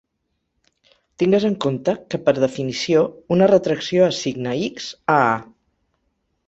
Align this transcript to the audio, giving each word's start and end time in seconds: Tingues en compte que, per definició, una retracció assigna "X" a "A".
Tingues 1.23 1.45
en 1.49 1.57
compte 1.65 1.95
que, 2.13 2.21
per 2.29 2.35
definició, 2.45 3.05
una 3.37 3.51
retracció 3.55 4.09
assigna 4.09 4.59
"X" 4.73 4.93
a 5.17 5.21
"A". 5.31 5.41